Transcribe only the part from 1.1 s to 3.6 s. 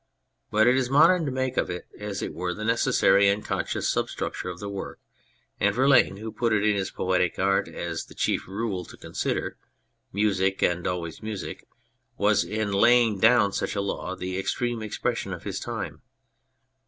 to make of it, as it were, the necessary and